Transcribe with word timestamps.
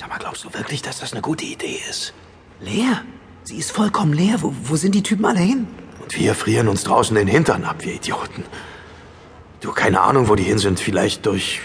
Sag 0.00 0.08
mal, 0.08 0.16
glaubst 0.18 0.44
du 0.44 0.54
wirklich, 0.54 0.80
dass 0.80 0.98
das 0.98 1.12
eine 1.12 1.20
gute 1.20 1.44
Idee 1.44 1.78
ist? 1.90 2.14
Leer? 2.58 3.02
Sie 3.42 3.58
ist 3.58 3.70
vollkommen 3.70 4.14
leer. 4.14 4.36
Wo, 4.40 4.54
wo 4.62 4.76
sind 4.76 4.94
die 4.94 5.02
Typen 5.02 5.26
alle 5.26 5.40
hin? 5.40 5.66
Und 6.00 6.18
wir 6.18 6.34
frieren 6.34 6.68
uns 6.68 6.84
draußen 6.84 7.14
den 7.14 7.28
Hintern 7.28 7.64
ab, 7.64 7.76
wir 7.80 7.92
Idioten. 7.92 8.44
Du, 9.60 9.72
keine 9.72 10.00
Ahnung, 10.00 10.30
wo 10.30 10.36
die 10.36 10.44
hin 10.44 10.56
sind. 10.56 10.80
Vielleicht 10.80 11.26
durch 11.26 11.60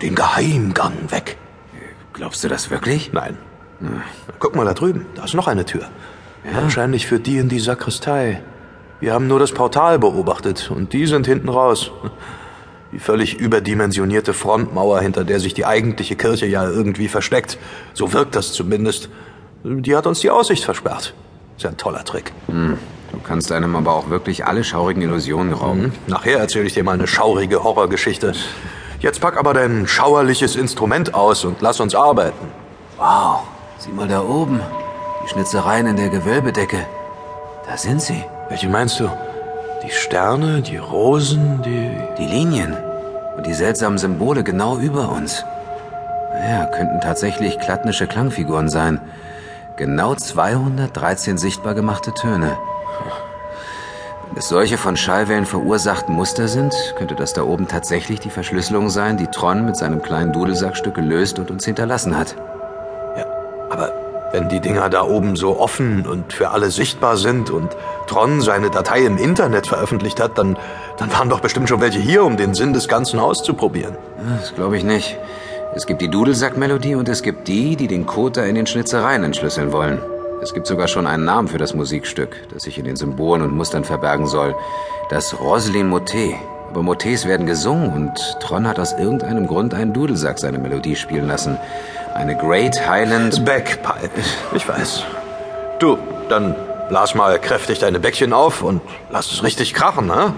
den 0.00 0.14
Geheimgang 0.14 0.94
weg. 1.10 1.36
Glaubst 2.14 2.42
du 2.42 2.48
das 2.48 2.70
wirklich? 2.70 3.12
Nein. 3.12 3.36
Guck 4.38 4.56
mal 4.56 4.64
da 4.64 4.72
drüben. 4.72 5.04
Da 5.14 5.24
ist 5.24 5.34
noch 5.34 5.46
eine 5.46 5.66
Tür. 5.66 5.90
Wahrscheinlich 6.54 7.06
führt 7.06 7.26
die 7.26 7.36
in 7.36 7.50
die 7.50 7.60
Sakristei. 7.60 8.42
Wir 8.98 9.12
haben 9.12 9.26
nur 9.26 9.38
das 9.38 9.52
Portal 9.52 9.98
beobachtet 9.98 10.70
und 10.70 10.94
die 10.94 11.06
sind 11.06 11.26
hinten 11.26 11.50
raus. 11.50 11.90
Die 12.92 12.98
völlig 12.98 13.38
überdimensionierte 13.38 14.34
Frontmauer, 14.34 15.00
hinter 15.00 15.24
der 15.24 15.40
sich 15.40 15.54
die 15.54 15.64
eigentliche 15.64 16.14
Kirche 16.14 16.46
ja 16.46 16.68
irgendwie 16.68 17.08
versteckt. 17.08 17.58
So 17.94 18.12
wirkt 18.12 18.36
das 18.36 18.52
zumindest. 18.52 19.08
Die 19.64 19.96
hat 19.96 20.06
uns 20.06 20.20
die 20.20 20.30
Aussicht 20.30 20.64
versperrt. 20.64 21.14
Ist 21.56 21.62
ja 21.62 21.70
ein 21.70 21.76
toller 21.78 22.04
Trick. 22.04 22.32
Du 23.12 23.18
kannst 23.24 23.50
einem 23.52 23.76
aber 23.76 23.94
auch 23.94 24.10
wirklich 24.10 24.46
alle 24.46 24.64
schaurigen 24.64 25.02
Illusionen 25.02 25.52
rauben. 25.52 25.84
Hm? 25.84 25.92
Nachher 26.06 26.38
erzähle 26.38 26.66
ich 26.66 26.74
dir 26.74 26.84
mal 26.84 26.92
eine 26.92 27.06
schaurige 27.06 27.62
Horrorgeschichte. 27.62 28.32
Jetzt 29.00 29.20
pack 29.20 29.36
aber 29.36 29.54
dein 29.54 29.86
schauerliches 29.86 30.56
Instrument 30.56 31.14
aus 31.14 31.44
und 31.44 31.60
lass 31.60 31.80
uns 31.80 31.94
arbeiten. 31.94 32.46
Wow, 32.98 33.40
sieh 33.78 33.90
mal 33.90 34.08
da 34.08 34.22
oben. 34.22 34.60
Die 35.24 35.28
Schnitzereien 35.28 35.86
in 35.86 35.96
der 35.96 36.08
Gewölbedecke. 36.08 36.86
Da 37.66 37.76
sind 37.76 38.02
sie. 38.02 38.24
Welche 38.48 38.68
meinst 38.68 39.00
du? 39.00 39.10
Die 39.82 39.90
Sterne, 39.90 40.62
die 40.62 40.76
Rosen, 40.76 41.60
die... 41.62 41.90
Die 42.18 42.26
Linien 42.26 42.76
und 43.36 43.46
die 43.46 43.54
seltsamen 43.54 43.98
Symbole 43.98 44.44
genau 44.44 44.76
über 44.76 45.10
uns. 45.10 45.44
Ja, 46.48 46.66
könnten 46.66 47.00
tatsächlich 47.00 47.58
klattnische 47.58 48.06
Klangfiguren 48.06 48.68
sein. 48.68 49.00
Genau 49.76 50.14
213 50.14 51.38
sichtbar 51.38 51.74
gemachte 51.74 52.12
Töne. 52.14 52.56
Wenn 54.28 54.38
es 54.38 54.48
solche 54.48 54.78
von 54.78 54.96
Schallwellen 54.96 55.46
verursachten 55.46 56.14
Muster 56.14 56.46
sind, 56.48 56.74
könnte 56.96 57.14
das 57.14 57.32
da 57.32 57.42
oben 57.42 57.66
tatsächlich 57.66 58.20
die 58.20 58.30
Verschlüsselung 58.30 58.88
sein, 58.88 59.16
die 59.16 59.26
Tron 59.26 59.64
mit 59.64 59.76
seinem 59.76 60.00
kleinen 60.00 60.32
Dudelsackstück 60.32 60.94
gelöst 60.94 61.38
und 61.38 61.50
uns 61.50 61.64
hinterlassen 61.64 62.16
hat. 62.16 62.36
Ja, 63.16 63.26
aber 63.70 63.92
wenn 64.32 64.48
die 64.48 64.60
Dinger 64.60 64.88
da 64.88 65.02
oben 65.02 65.36
so 65.36 65.60
offen 65.60 66.06
und 66.06 66.32
für 66.32 66.50
alle 66.50 66.70
sichtbar 66.70 67.16
sind 67.16 67.50
und 67.50 67.76
Tron 68.06 68.40
seine 68.40 68.70
Datei 68.70 69.04
im 69.04 69.18
Internet 69.18 69.66
veröffentlicht 69.66 70.20
hat, 70.20 70.38
dann, 70.38 70.56
dann 70.96 71.12
waren 71.12 71.28
doch 71.28 71.40
bestimmt 71.40 71.68
schon 71.68 71.80
welche 71.80 71.98
hier, 71.98 72.24
um 72.24 72.36
den 72.36 72.54
Sinn 72.54 72.72
des 72.72 72.88
Ganzen 72.88 73.20
auszuprobieren. 73.20 73.96
Das 74.40 74.54
glaube 74.54 74.76
ich 74.76 74.84
nicht. 74.84 75.18
Es 75.74 75.86
gibt 75.86 76.02
die 76.02 76.08
Dudelsack-Melodie 76.08 76.96
und 76.96 77.08
es 77.08 77.22
gibt 77.22 77.48
die, 77.48 77.76
die 77.76 77.86
den 77.86 78.06
Code 78.06 78.40
da 78.40 78.46
in 78.46 78.54
den 78.54 78.66
Schnitzereien 78.66 79.24
entschlüsseln 79.24 79.72
wollen. 79.72 80.00
Es 80.42 80.52
gibt 80.52 80.66
sogar 80.66 80.88
schon 80.88 81.06
einen 81.06 81.24
Namen 81.24 81.48
für 81.48 81.58
das 81.58 81.72
Musikstück, 81.72 82.36
das 82.52 82.64
sich 82.64 82.76
in 82.78 82.84
den 82.84 82.96
Symbolen 82.96 83.42
und 83.42 83.54
Mustern 83.54 83.84
verbergen 83.84 84.26
soll. 84.26 84.54
Das 85.08 85.38
Roslin 85.38 85.88
Motet. 85.88 86.34
Aber 86.68 86.82
Motets 86.82 87.26
werden 87.26 87.46
gesungen 87.46 87.92
und 87.92 88.12
Tron 88.40 88.66
hat 88.66 88.78
aus 88.78 88.92
irgendeinem 88.94 89.46
Grund 89.46 89.74
einen 89.74 89.92
Dudelsack 89.92 90.38
seine 90.38 90.58
Melodie 90.58 90.96
spielen 90.96 91.28
lassen. 91.28 91.58
Eine 92.14 92.36
Great 92.36 92.88
Highland... 92.88 93.44
Backpipe. 93.44 94.20
Ich 94.54 94.68
weiß. 94.68 95.04
Du, 95.78 95.98
dann 96.28 96.54
blas 96.88 97.14
mal 97.14 97.38
kräftig 97.40 97.78
deine 97.78 98.00
Bäckchen 98.00 98.32
auf 98.32 98.62
und 98.62 98.80
lass 99.10 99.32
es 99.32 99.42
richtig 99.42 99.74
krachen, 99.74 100.06
ne? 100.06 100.34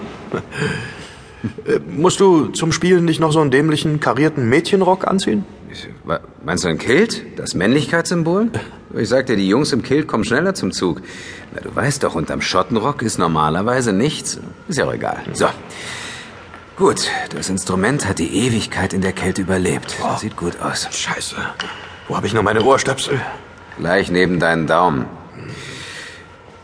Äh, 1.67 1.79
Musst 1.87 2.19
du 2.19 2.47
zum 2.47 2.71
Spielen 2.71 3.05
nicht 3.05 3.19
noch 3.19 3.31
so 3.31 3.39
einen 3.39 3.51
dämlichen 3.51 3.99
karierten 3.99 4.49
Mädchenrock 4.49 5.05
anziehen? 5.05 5.45
Meinst 6.43 6.63
du 6.63 6.69
ein 6.69 6.77
Kilt? 6.77 7.23
Das 7.37 7.53
Männlichkeitssymbol? 7.53 8.49
Ich 8.97 9.09
sag 9.09 9.25
dir, 9.25 9.35
die 9.35 9.47
Jungs 9.47 9.73
im 9.73 9.83
Kilt 9.83 10.07
kommen 10.07 10.23
schneller 10.23 10.53
zum 10.53 10.71
Zug. 10.71 11.01
Na, 11.53 11.61
du 11.61 11.75
weißt 11.75 12.03
doch, 12.03 12.15
unterm 12.15 12.41
Schottenrock 12.41 13.01
ist 13.01 13.17
normalerweise 13.17 13.91
nichts. 13.91 14.39
Ist 14.69 14.77
ja 14.79 14.85
auch 14.85 14.93
egal. 14.93 15.17
So. 15.33 15.47
Gut, 16.77 17.09
das 17.33 17.47
Instrument 17.47 18.05
hat 18.05 18.19
die 18.19 18.45
Ewigkeit 18.45 18.91
in 18.91 18.99
der 18.99 19.13
Kälte 19.13 19.41
überlebt. 19.41 19.95
Sieht 20.17 20.35
gut 20.35 20.59
aus. 20.59 20.89
Scheiße. 20.91 21.37
Wo 22.09 22.17
habe 22.17 22.27
ich 22.27 22.33
nur 22.33 22.43
meine 22.43 22.63
Ohrstöpsel? 22.63 23.21
Gleich 23.77 24.11
neben 24.11 24.41
deinen 24.41 24.67
Daumen. 24.67 25.05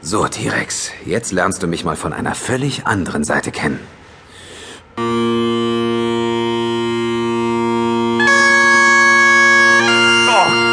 So, 0.02 0.28
T-Rex, 0.28 0.92
jetzt 1.06 1.32
lernst 1.32 1.64
du 1.64 1.68
mich 1.68 1.86
mal 1.86 1.96
von 1.96 2.12
einer 2.12 2.36
völlig 2.36 2.86
anderen 2.86 3.24
Seite 3.24 3.52
kennen. 3.52 3.80
Oh 4.98 5.02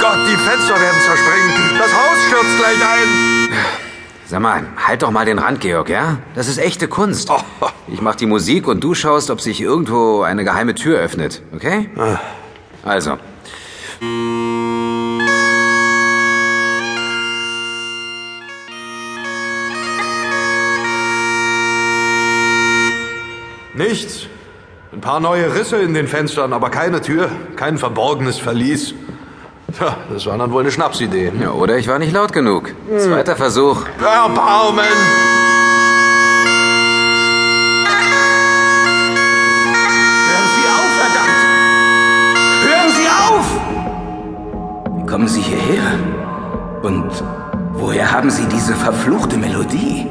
Gott, 0.00 0.18
die 0.26 0.36
Fenster 0.36 0.80
werden 0.80 1.00
zerspringen. 1.06 1.78
Das 1.78 1.92
Haus 1.94 2.16
stürzt 2.26 2.58
gleich 2.58 2.82
ein. 2.84 3.87
Sag 4.30 4.42
mal, 4.42 4.66
halt 4.76 5.00
doch 5.00 5.10
mal 5.10 5.24
den 5.24 5.38
Rand, 5.38 5.62
Georg, 5.62 5.88
ja? 5.88 6.18
Das 6.34 6.48
ist 6.48 6.58
echte 6.58 6.86
Kunst. 6.86 7.30
Oh. 7.30 7.40
Ich 7.90 8.02
mach 8.02 8.14
die 8.14 8.26
Musik 8.26 8.68
und 8.68 8.84
du 8.84 8.92
schaust, 8.92 9.30
ob 9.30 9.40
sich 9.40 9.62
irgendwo 9.62 10.20
eine 10.20 10.44
geheime 10.44 10.74
Tür 10.74 10.98
öffnet, 10.98 11.40
okay? 11.54 11.88
Also. 12.84 13.16
Nichts. 23.74 24.26
Ein 24.92 25.00
paar 25.00 25.20
neue 25.20 25.54
Risse 25.54 25.76
in 25.78 25.94
den 25.94 26.06
Fenstern, 26.06 26.52
aber 26.52 26.68
keine 26.68 27.00
Tür, 27.00 27.30
kein 27.56 27.78
verborgenes 27.78 28.36
Verlies. 28.36 28.92
Tja, 29.76 29.96
das 30.10 30.24
war 30.26 30.38
dann 30.38 30.50
wohl 30.50 30.62
eine 30.62 30.70
Schnapsidee. 30.70 31.30
Ja, 31.40 31.52
oder 31.52 31.76
ich 31.76 31.88
war 31.88 31.98
nicht 31.98 32.12
laut 32.12 32.32
genug. 32.32 32.74
Zweiter 32.96 33.36
Versuch. 33.36 33.84
Erbarmen! 34.00 34.84
Hören 40.28 40.48
Sie 40.56 40.66
auf, 40.76 40.90
verdammt! 41.02 41.40
Hören 42.64 42.90
Sie 42.96 43.08
auf! 43.08 43.46
Wie 44.98 45.06
kommen 45.06 45.28
Sie 45.28 45.40
hierher? 45.42 45.98
Und 46.82 47.10
woher 47.72 48.10
haben 48.10 48.30
Sie 48.30 48.46
diese 48.46 48.74
verfluchte 48.74 49.36
Melodie? 49.36 50.06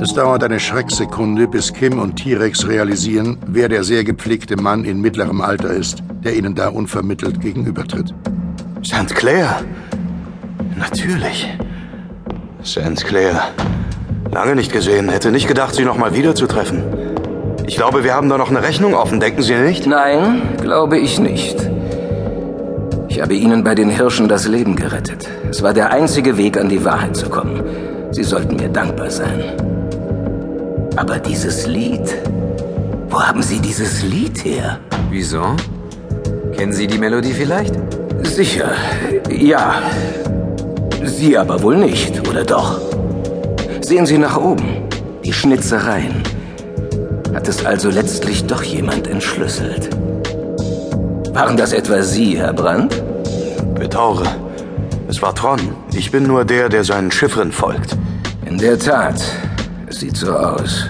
Es 0.00 0.12
dauert 0.12 0.42
eine 0.42 0.58
Schrecksekunde, 0.58 1.46
bis 1.46 1.72
Kim 1.72 2.00
und 2.00 2.16
T-Rex 2.16 2.66
realisieren, 2.66 3.38
wer 3.46 3.68
der 3.68 3.84
sehr 3.84 4.02
gepflegte 4.02 4.56
Mann 4.60 4.84
in 4.84 5.00
mittlerem 5.00 5.40
Alter 5.40 5.70
ist, 5.70 6.02
der 6.24 6.34
ihnen 6.36 6.56
da 6.56 6.68
unvermittelt 6.68 7.40
gegenübertritt. 7.40 8.12
St. 8.84 9.14
Clair. 9.14 9.62
Natürlich. 10.76 11.48
St. 12.62 13.04
Clair. 13.06 13.44
Lange 14.30 14.54
nicht 14.56 14.72
gesehen. 14.72 15.08
Hätte 15.08 15.30
nicht 15.30 15.48
gedacht, 15.48 15.74
Sie 15.74 15.84
noch 15.84 15.96
mal 15.96 16.14
wiederzutreffen. 16.14 16.82
Ich 17.66 17.76
glaube, 17.76 18.04
wir 18.04 18.12
haben 18.14 18.28
da 18.28 18.36
noch 18.36 18.50
eine 18.50 18.62
Rechnung 18.62 18.94
offen, 18.94 19.20
denken 19.20 19.40
Sie 19.40 19.54
nicht? 19.54 19.86
Nein, 19.86 20.42
glaube 20.60 20.98
ich 20.98 21.18
nicht. 21.18 21.56
Ich 23.08 23.22
habe 23.22 23.34
Ihnen 23.34 23.64
bei 23.64 23.74
den 23.74 23.88
Hirschen 23.88 24.28
das 24.28 24.46
Leben 24.46 24.76
gerettet. 24.76 25.28
Es 25.48 25.62
war 25.62 25.72
der 25.72 25.90
einzige 25.90 26.36
Weg, 26.36 26.58
an 26.58 26.68
die 26.68 26.84
Wahrheit 26.84 27.16
zu 27.16 27.30
kommen. 27.30 27.62
Sie 28.10 28.22
sollten 28.22 28.56
mir 28.56 28.68
dankbar 28.68 29.10
sein. 29.10 29.40
Aber 30.96 31.18
dieses 31.18 31.66
Lied. 31.66 32.14
Wo 33.08 33.22
haben 33.22 33.42
Sie 33.42 33.60
dieses 33.60 34.02
Lied 34.02 34.44
her? 34.44 34.78
Wieso? 35.10 35.56
Kennen 36.54 36.72
Sie 36.72 36.86
die 36.86 36.98
Melodie 36.98 37.32
vielleicht? 37.32 37.74
Sicher, 38.24 38.72
ja. 39.30 39.82
Sie 41.04 41.36
aber 41.38 41.62
wohl 41.62 41.76
nicht, 41.76 42.26
oder 42.28 42.44
doch? 42.44 42.80
Sehen 43.80 44.06
Sie 44.06 44.18
nach 44.18 44.36
oben. 44.36 44.88
Die 45.24 45.32
Schnitzereien. 45.32 46.22
Hat 47.32 47.48
es 47.48 47.64
also 47.64 47.90
letztlich 47.90 48.46
doch 48.46 48.62
jemand 48.62 49.06
entschlüsselt? 49.06 49.90
Waren 51.32 51.56
das 51.56 51.72
etwa 51.72 52.02
Sie, 52.02 52.38
Herr 52.38 52.52
Brandt? 52.52 53.02
Bedauere. 53.74 54.26
Es 55.08 55.20
war 55.20 55.34
Tron. 55.34 55.60
Ich 55.92 56.10
bin 56.10 56.26
nur 56.26 56.44
der, 56.44 56.68
der 56.68 56.84
seinen 56.84 57.10
Chiffren 57.10 57.52
folgt. 57.52 57.96
In 58.46 58.58
der 58.58 58.78
Tat. 58.78 59.20
Es 59.86 60.00
sieht 60.00 60.16
so 60.16 60.32
aus. 60.32 60.86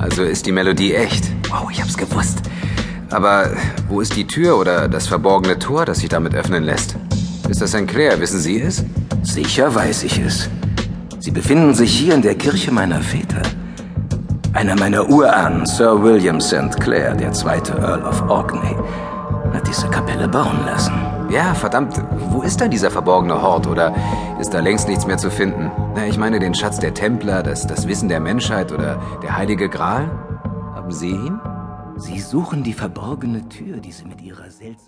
Also 0.00 0.22
ist 0.24 0.46
die 0.46 0.52
Melodie 0.52 0.94
echt. 0.94 1.24
Wow, 1.50 1.68
ich 1.70 1.80
hab's 1.80 1.96
gewusst. 1.96 2.42
Aber 3.10 3.50
wo 3.88 4.00
ist 4.00 4.14
die 4.16 4.26
Tür 4.26 4.56
oder 4.56 4.88
das 4.88 5.08
verborgene 5.08 5.58
Tor, 5.58 5.84
das 5.84 5.98
sich 5.98 6.08
damit 6.08 6.34
öffnen 6.34 6.62
lässt? 6.62 6.96
Ist 7.48 7.60
das 7.60 7.70
St. 7.70 7.88
Clair, 7.88 8.20
wissen 8.20 8.38
Sie 8.38 8.60
es? 8.60 8.84
Sicher 9.22 9.74
weiß 9.74 10.04
ich 10.04 10.18
es. 10.18 10.48
Sie 11.18 11.32
befinden 11.32 11.74
sich 11.74 11.92
hier 11.92 12.14
in 12.14 12.22
der 12.22 12.36
Kirche 12.36 12.72
meiner 12.72 13.00
Väter. 13.00 13.42
Einer 14.52 14.76
meiner 14.76 15.08
Urahnen, 15.08 15.66
Sir 15.66 16.02
William 16.02 16.40
St. 16.40 16.78
Clair, 16.80 17.14
der 17.14 17.32
zweite 17.32 17.72
Earl 17.72 18.02
of 18.02 18.22
Orkney, 18.28 18.76
hat 19.52 19.66
diese 19.66 19.88
Kapelle 19.88 20.28
bauen 20.28 20.64
lassen. 20.64 20.92
Ja, 21.30 21.54
verdammt, 21.54 22.00
wo 22.30 22.42
ist 22.42 22.60
denn 22.60 22.70
dieser 22.70 22.90
verborgene 22.90 23.40
Hort? 23.42 23.66
Oder 23.66 23.92
ist 24.40 24.54
da 24.54 24.60
längst 24.60 24.88
nichts 24.88 25.06
mehr 25.06 25.18
zu 25.18 25.30
finden? 25.30 25.70
Na, 25.94 26.06
ich 26.06 26.18
meine 26.18 26.38
den 26.38 26.54
Schatz 26.54 26.78
der 26.78 26.94
Templer, 26.94 27.42
das, 27.42 27.66
das 27.66 27.86
Wissen 27.86 28.08
der 28.08 28.20
Menschheit 28.20 28.72
oder 28.72 29.00
der 29.22 29.36
heilige 29.36 29.68
Gral? 29.68 30.10
Haben 30.74 30.90
Sie 30.90 31.10
ihn? 31.10 31.40
Sie 32.00 32.18
suchen 32.18 32.62
die 32.62 32.72
verborgene 32.72 33.46
Tür, 33.50 33.76
die 33.76 33.92
sie 33.92 34.06
mit 34.06 34.22
ihrer 34.22 34.50
seltsamen... 34.50 34.80